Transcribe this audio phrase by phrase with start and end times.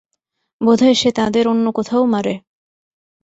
[0.61, 2.33] বোধহয় সে তাদের অন্য কোথাও মারে।